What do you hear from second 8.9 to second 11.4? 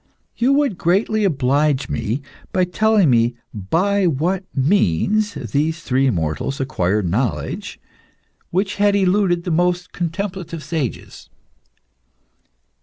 eluded the most contemplative sages.